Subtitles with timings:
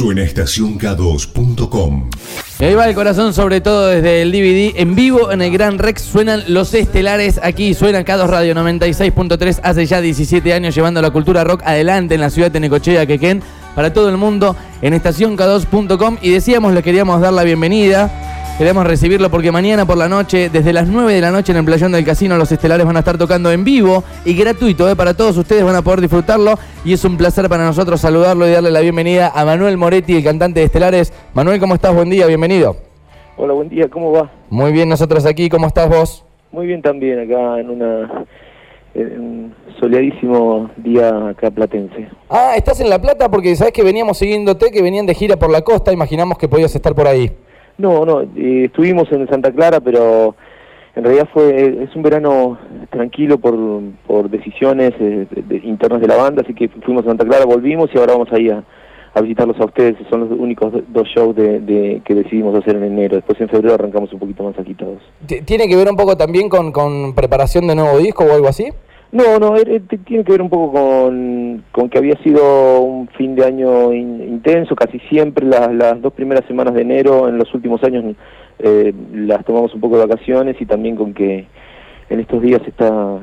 [0.00, 2.08] Suena estacionk2.com.
[2.58, 4.80] Y ahí va el corazón, sobre todo desde el DVD.
[4.80, 7.38] En vivo en el Gran Rex suenan los estelares.
[7.42, 12.22] Aquí suena K2 Radio 96.3 hace ya 17 años llevando la cultura rock adelante en
[12.22, 13.42] la ciudad de Necochea, Quequén,
[13.74, 16.16] para todo el mundo en estacionk2.com.
[16.22, 18.39] Y decíamos, le queríamos dar la bienvenida.
[18.60, 21.64] Queremos recibirlo porque mañana por la noche, desde las 9 de la noche en el
[21.64, 24.94] playón del casino, los estelares van a estar tocando en vivo y gratuito ¿eh?
[24.94, 28.50] para todos ustedes, van a poder disfrutarlo y es un placer para nosotros saludarlo y
[28.50, 31.10] darle la bienvenida a Manuel Moretti, el cantante de Estelares.
[31.32, 31.94] Manuel, ¿cómo estás?
[31.94, 32.76] Buen día, bienvenido.
[33.38, 34.30] Hola, buen día, ¿cómo va?
[34.50, 36.22] Muy bien, nosotros aquí, ¿cómo estás vos?
[36.52, 38.26] Muy bien también, acá en una
[38.92, 42.10] en un soleadísimo día acá platense.
[42.28, 45.50] Ah, estás en La Plata porque sabes que veníamos siguiéndote, que venían de gira por
[45.50, 47.32] la costa, imaginamos que podías estar por ahí.
[47.80, 50.34] No, no, eh, estuvimos en Santa Clara, pero
[50.94, 52.58] en realidad fue es un verano
[52.90, 53.56] tranquilo por,
[54.06, 57.90] por decisiones eh, de- internas de la banda, así que fuimos a Santa Clara, volvimos
[57.94, 58.62] y ahora vamos ahí a,
[59.22, 59.96] visitarlos a ustedes.
[60.08, 63.16] Son los únicos do- dos shows de, de- que decidimos hacer en enero.
[63.16, 64.98] Después en febrero arrancamos un poquito más agitados.
[65.26, 68.48] T- ¿Tiene que ver un poco también con, con preparación de nuevo disco o algo
[68.48, 68.66] así?
[69.12, 73.08] No, no, er- er- tiene que ver un poco con, con que había sido un
[73.08, 77.36] fin de año in- intenso, casi siempre las, las dos primeras semanas de enero en
[77.36, 78.04] los últimos años
[78.60, 81.46] eh, las tomamos un poco de vacaciones y también con que
[82.08, 83.18] en estos días está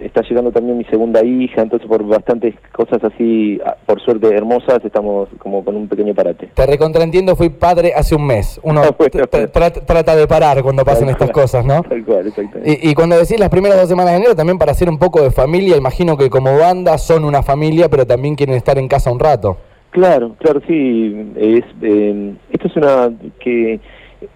[0.00, 4.84] está llegando también mi segunda hija, entonces por bastantes cosas así, ah, por suerte hermosas,
[4.84, 6.50] estamos como con un pequeño parate.
[6.54, 8.60] Te recontraentiendo, fui padre hace un mes.
[8.62, 9.26] Uno Ah, bueno,
[9.84, 11.82] trata, de parar cuando pasan Tal estas cosas, ¿no?
[11.82, 12.80] Tal cual, exactamente.
[12.82, 15.22] Y, y cuando decís las primeras dos semanas de enero, también para hacer un poco
[15.22, 19.12] de familia, imagino que como banda son una familia, pero también quieren estar en casa
[19.12, 19.58] un rato.
[19.90, 21.32] Claro, claro, sí.
[21.36, 23.80] Es, eh, esto es una que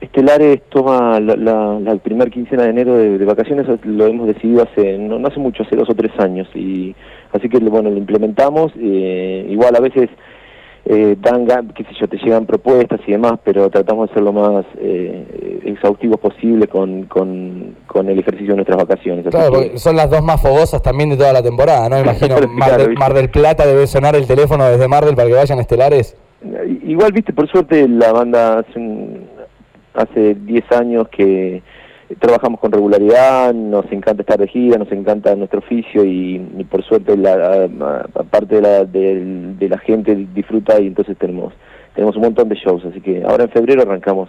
[0.00, 4.62] Estelares toma la, la, la primer quincena de enero de, de vacaciones, lo hemos decidido
[4.62, 6.94] hace, no, no hace mucho, hace dos o tres años, y
[7.32, 10.08] así que bueno, lo implementamos, eh, igual a veces
[10.86, 14.32] eh, dan, qué sé yo, te llegan propuestas y demás, pero tratamos de ser lo
[14.32, 19.26] más eh, exhaustivos posible con, con, con el ejercicio de nuestras vacaciones.
[19.26, 21.98] Claro, que- porque son las dos más fogosas también de toda la temporada, ¿no?
[22.00, 22.96] Imagino Mar, del.
[22.96, 26.16] Mar del Plata debe sonar el teléfono desde Mar del para que vayan estelares.
[26.86, 29.05] Igual, viste, por suerte la banda hace, un-
[29.96, 31.62] hace 10 años que
[32.20, 36.38] trabajamos con regularidad, nos encanta estar de gira, nos encanta nuestro oficio y,
[36.70, 37.68] por suerte la,
[38.14, 41.52] aparte de la, del- de la gente disfruta y entonces tenemos
[41.94, 44.28] tenemos un montón de shows, así que ahora en febrero arrancamos,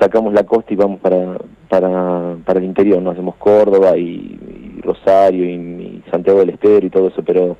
[0.00, 1.36] sacamos la costa y vamos para
[1.68, 4.38] para, para el interior, nos hacemos Córdoba y,
[4.78, 7.56] y Rosario y, Santiago del Estero y todo eso, pero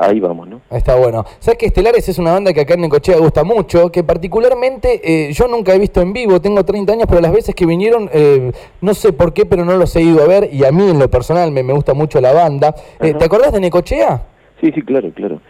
[0.00, 0.60] ahí vamos, ¿no?
[0.70, 1.24] Está bueno.
[1.38, 5.32] Sabes que Estelares es una banda que acá en Necochea gusta mucho, que particularmente eh,
[5.32, 8.52] yo nunca he visto en vivo, tengo 30 años, pero las veces que vinieron, eh,
[8.80, 10.98] no sé por qué, pero no los he ido a ver y a mí en
[10.98, 12.74] lo personal me, me gusta mucho la banda.
[13.00, 13.14] Eh.
[13.14, 14.22] ¿Te acordás de Necochea?
[14.60, 15.40] Sí, sí, claro, claro.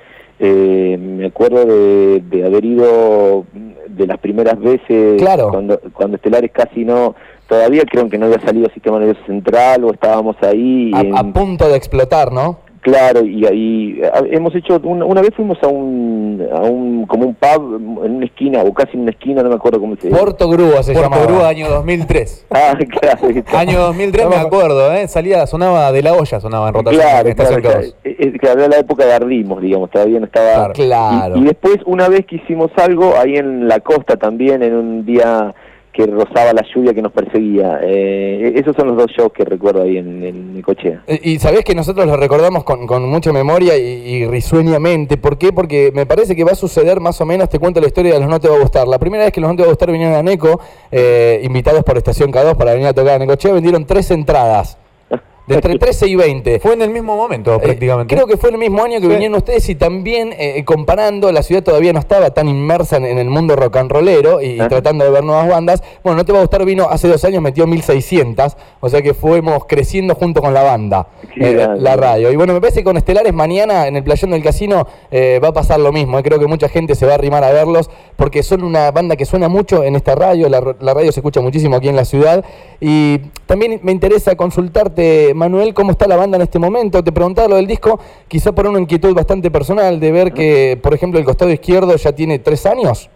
[0.41, 3.44] Eh, me acuerdo de, de haber ido
[3.88, 5.50] de las primeras veces Claro.
[5.50, 7.16] cuando, cuando Estelares casi no,
[7.48, 10.93] todavía creo que no había salido Sistema Nervioso Central o estábamos ahí.
[10.94, 12.59] A, en- a punto de explotar, ¿no?
[12.88, 14.00] Claro, y ahí
[14.31, 18.25] hemos hecho, una, una vez fuimos a un, a un, como un pub en una
[18.25, 21.10] esquina, o casi en una esquina, no me acuerdo cómo se Porto Grúa se Puerto
[21.10, 21.27] llamaba.
[21.31, 22.47] Grúa, año 2003.
[22.59, 23.28] Ah, claro.
[23.56, 25.06] Año 2003 me acuerdo, ¿eh?
[25.06, 27.03] Salía, sonaba de la olla, sonaba en rotación.
[27.03, 27.60] Claro, en claro, K2.
[27.60, 27.81] claro.
[28.03, 30.72] Es que había la época de Ardimos, digamos, todavía no estaba...
[30.72, 31.37] Claro.
[31.37, 35.06] Y, y después, una vez que hicimos algo, ahí en la costa también, en un
[35.06, 35.54] día
[35.98, 37.81] que rozaba la lluvia que nos perseguía.
[37.82, 41.03] Eh, esos son los dos shows que recuerdo ahí en, en Necochea.
[41.09, 45.16] Eh, Y sabés que nosotros lo recordamos con, con mucha memoria y, y risueñamente.
[45.16, 45.53] ¿Por qué?
[45.53, 48.20] Porque me parece que va a suceder más o menos, te cuento la historia de
[48.20, 48.86] los No Te Va a Gustar.
[48.86, 50.60] La primera vez que los No Te Va a Gustar vinieron a Neco,
[50.92, 54.78] eh, invitados por Estación K2 para venir a tocar a Necochea, vendieron tres entradas.
[55.48, 56.60] De entre 13 y 20.
[56.60, 58.14] Fue en el mismo momento, Eh, prácticamente.
[58.14, 59.12] creo que fue el mismo año que Sí.
[59.12, 63.19] vinieron ustedes y también eh, comparando, la ciudad todavía no estaba tan inmersa en, en
[63.19, 64.69] el mundo rock and rollero y, y Ajá.
[64.69, 65.82] tratando de ver nuevas bandas.
[66.04, 69.14] Bueno, No Te Va a Gustar vino hace dos años, metió 1600, o sea que
[69.14, 72.30] fuimos creciendo junto con la banda, eh, la radio.
[72.30, 75.53] Y bueno, me parece que con Estelares mañana en el playón del casino va a
[75.53, 76.22] pasar lo mismo.
[76.22, 79.24] Creo que mucha gente se va a arrimar a verlos porque son una banda que
[79.24, 82.45] suena mucho en esta radio, la, la radio se escucha muchísimo aquí en la ciudad.
[82.80, 87.02] Y también me interesa consultarte, Manuel, cómo está la banda en este momento.
[87.02, 87.98] Te preguntaba lo del disco,
[88.28, 92.12] quizá por una inquietud bastante personal de ver que, por ejemplo, el costado izquierdo ya
[92.12, 93.08] tiene tres años.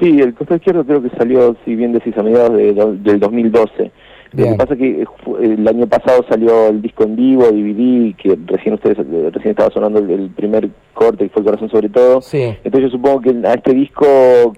[0.00, 3.92] Sí, el costado izquierdo creo que salió, si bien decís, a mediados de del 2012.
[4.32, 5.06] Lo que pasa es que eh,
[5.40, 9.70] el año pasado salió el disco en vivo, DVD, que recién ustedes, eh, recién estaba
[9.70, 12.20] sonando el, el primer corte, que fue el corazón sobre todo.
[12.22, 12.42] Sí.
[12.62, 14.54] Entonces yo supongo que a este disco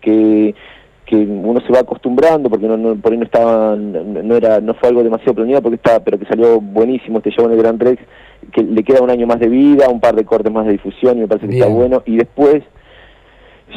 [0.00, 0.54] que
[1.06, 4.60] que uno se va acostumbrando porque no, no por ahí no estaba no, no era
[4.60, 7.58] no fue algo demasiado planeado porque está pero que salió buenísimo este show en el
[7.58, 8.02] Gran Rex
[8.52, 11.16] que le queda un año más de vida un par de cortes más de difusión
[11.16, 12.62] y me parece que está bueno y después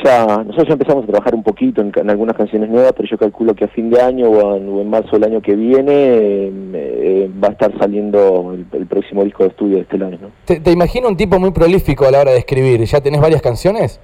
[0.04, 3.18] ya nosotros ya empezamos a trabajar un poquito en, en algunas canciones nuevas, pero yo
[3.18, 5.92] calculo que a fin de año o, en, o en marzo del año que viene
[5.94, 10.30] eh, eh, va a estar saliendo el, el próximo disco de estudio de Estelares, ¿no?
[10.46, 12.84] Te, te imagino un tipo muy prolífico a la hora de escribir.
[12.84, 14.00] ¿Ya tenés varias canciones?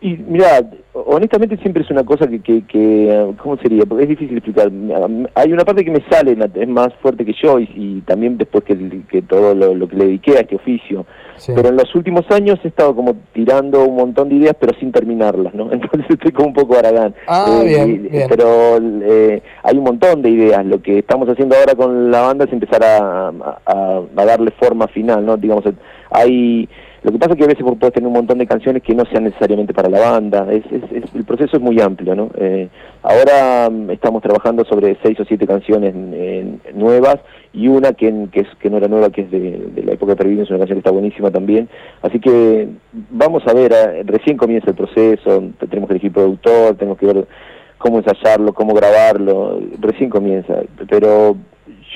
[0.00, 0.62] Y mira,
[0.94, 3.84] honestamente siempre es una cosa que, que, que, eh, ¿cómo sería?
[3.86, 4.70] Porque es difícil explicar.
[5.34, 8.64] Hay una parte que me sale, es más fuerte que yo y, y también después
[8.64, 11.06] que, que todo lo, lo, que le dediqué a este oficio.
[11.36, 11.52] Sí.
[11.56, 14.92] Pero en los últimos años he estado como tirando un montón de ideas pero sin
[14.92, 15.64] terminarlas, ¿no?
[15.72, 17.14] Entonces estoy como un poco aragán.
[17.26, 20.64] Ah, eh, bien, y, bien, Pero eh, hay un montón de ideas.
[20.66, 24.88] Lo que estamos haciendo ahora con la banda es empezar a, a, a darle forma
[24.88, 25.36] final, ¿no?
[25.38, 25.64] Digamos,
[26.10, 26.68] hay
[27.02, 28.94] lo que pasa es que a veces vos podés tener un montón de canciones que
[28.94, 30.46] no sean necesariamente para la banda.
[30.52, 32.30] Es, es, es el proceso es muy amplio, ¿no?
[32.36, 32.68] Eh,
[33.02, 37.16] ahora um, estamos trabajando sobre seis o siete canciones eh, nuevas
[37.52, 40.12] y una que, que, es, que no era nueva, que es de, de la época
[40.12, 41.68] de Pervino, es una canción que está buenísima también.
[42.02, 42.68] Así que
[43.10, 47.26] vamos a ver, eh, recién comienza el proceso, tenemos que elegir productor, tenemos que ver
[47.78, 50.54] cómo ensayarlo, cómo grabarlo, recién comienza.
[50.88, 51.36] Pero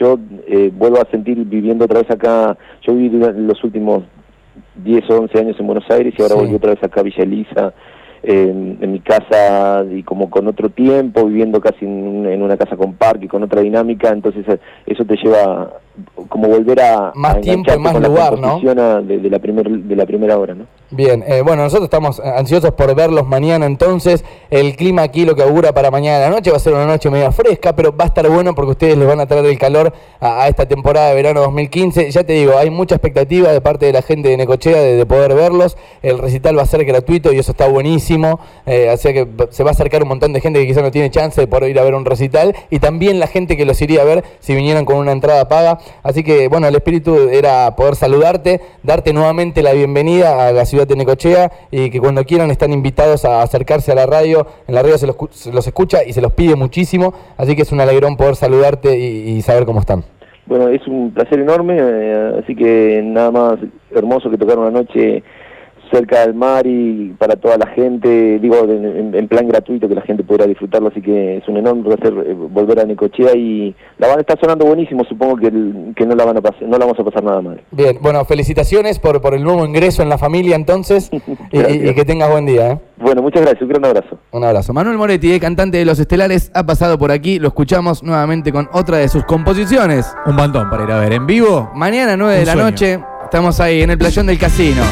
[0.00, 0.18] yo
[0.48, 4.02] eh, vuelvo a sentir viviendo otra vez acá, yo viví los últimos
[4.76, 6.40] 10 o 11 años en Buenos Aires y ahora sí.
[6.40, 7.74] volví otra vez acá a Villa Elisa,
[8.22, 12.76] en, en, mi casa y como con otro tiempo, viviendo casi en, en, una casa
[12.76, 14.44] con parque, con otra dinámica, entonces
[14.86, 15.80] eso te lleva
[16.36, 18.60] como volver a más a tiempo y más lugar, ¿no?
[18.60, 20.66] De, de, la primer, de la primera hora, ¿no?
[20.90, 24.24] Bien, eh, bueno, nosotros estamos ansiosos por verlos mañana entonces.
[24.50, 26.86] El clima aquí lo que augura para mañana de la noche va a ser una
[26.86, 29.58] noche media fresca, pero va a estar bueno porque ustedes les van a traer el
[29.58, 32.10] calor a, a esta temporada de verano 2015.
[32.10, 35.06] Ya te digo, hay mucha expectativa de parte de la gente de Necochea de, de
[35.06, 35.76] poder verlos.
[36.02, 38.38] El recital va a ser gratuito y eso está buenísimo.
[38.66, 41.10] Eh, así que se va a acercar un montón de gente que quizás no tiene
[41.10, 44.02] chance de poder ir a ver un recital y también la gente que los iría
[44.02, 45.78] a ver si vinieran con una entrada paga.
[46.02, 50.87] Así que, bueno, el espíritu era poder saludarte, darte nuevamente la bienvenida a la ciudad
[50.87, 54.46] de Necochea y que cuando quieran están invitados a acercarse a la radio.
[54.67, 57.14] En la radio se los, se los escucha y se los pide muchísimo.
[57.37, 60.05] Así que es un alegrón poder saludarte y, y saber cómo están.
[60.46, 63.56] Bueno, es un placer enorme, eh, así que nada más
[63.90, 65.25] hermoso que tocar una noche
[65.90, 70.02] cerca del mar y para toda la gente, digo, en, en, plan gratuito que la
[70.02, 74.08] gente pudiera disfrutarlo, así que es un enorme placer eh, volver a Necochea y la
[74.08, 76.86] banda está sonando buenísimo, supongo que, el, que no la van a pasar, no la
[76.86, 77.60] vamos a pasar nada mal.
[77.70, 81.10] Bien, bueno, felicitaciones por, por el nuevo ingreso en la familia entonces
[81.52, 82.72] y, y, que tengas buen día.
[82.72, 82.78] ¿eh?
[82.98, 84.18] Bueno, muchas gracias, un gran abrazo.
[84.32, 84.72] Un abrazo.
[84.72, 88.68] Manuel Moretti, eh, cantante de Los Estelares, ha pasado por aquí, lo escuchamos nuevamente con
[88.72, 90.14] otra de sus composiciones.
[90.26, 91.70] Un montón para ir a ver en vivo.
[91.74, 92.70] Mañana 9 de la sueño.
[92.70, 94.82] noche, estamos ahí en el playón del casino.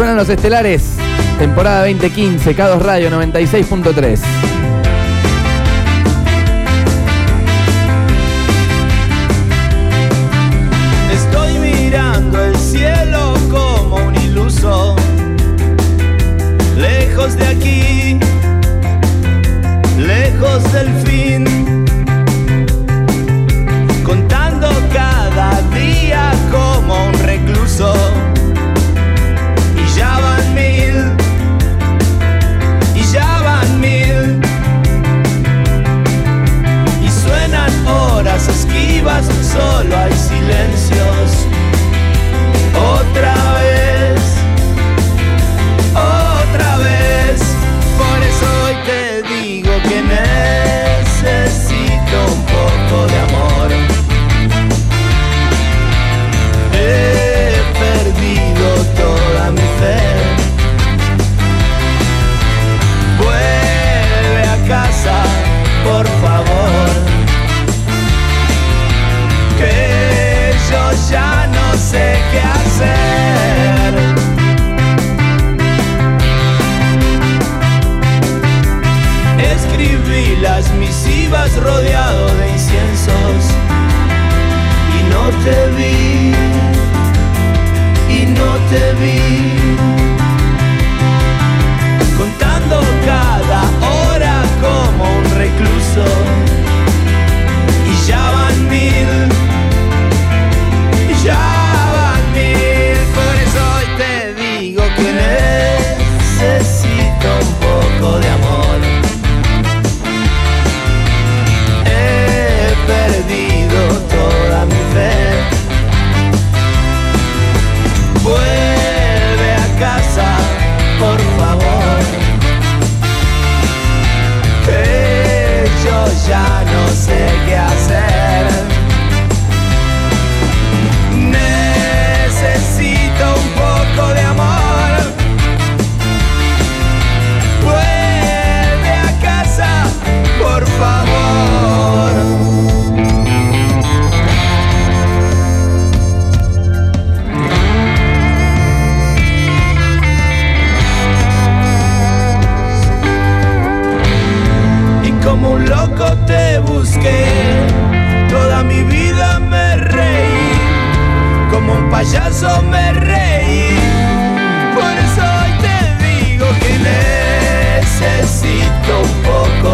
[0.00, 0.94] Suenan los estelares,
[1.38, 4.59] temporada 2015, K2 Radio 96.3.
[66.00, 66.88] por favor.
[69.58, 73.92] Que yo ya no sé qué hacer.
[79.56, 83.40] Escribí las misivas rodeado de inciensos
[84.96, 86.32] y no te vi
[88.16, 89.89] y no te vi.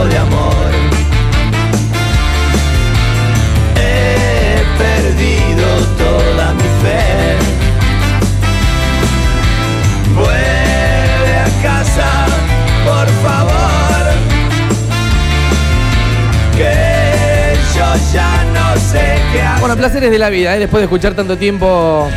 [0.04, 0.70] de amor.
[3.76, 7.36] He perdido toda mi fe.
[10.14, 12.26] Vuelve a casa,
[12.84, 14.04] por favor.
[16.56, 19.60] Que yo ya no sé qué hacer.
[19.60, 20.58] Bueno, placeres de la vida, ¿eh?
[20.58, 22.08] después de escuchar tanto tiempo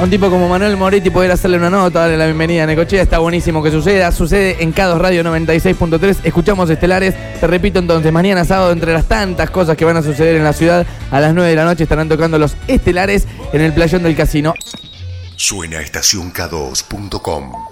[0.00, 3.02] a un tipo como Manuel Moretti poder hacerle una nota, darle la bienvenida a Necochea,
[3.02, 4.10] está buenísimo que suceda.
[4.12, 6.20] Sucede en Cados Radio 96.3.
[6.24, 7.14] Escuchamos estelares.
[7.38, 10.54] Te repito entonces, mañana sábado, entre las tantas cosas que van a suceder en la
[10.54, 14.16] ciudad, a las 9 de la noche estarán tocando los estelares en el playón del
[14.16, 14.54] casino.
[15.36, 17.69] Suena estacionk2.com.